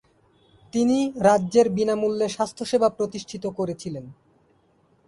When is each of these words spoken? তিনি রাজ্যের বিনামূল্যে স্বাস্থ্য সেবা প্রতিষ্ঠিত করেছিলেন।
তিনি 0.73 0.97
রাজ্যের 1.19 1.67
বিনামূল্যে 1.69 2.27
স্বাস্থ্য 2.29 2.63
সেবা 2.65 2.89
প্রতিষ্ঠিত 2.89 3.43
করেছিলেন। 3.57 4.05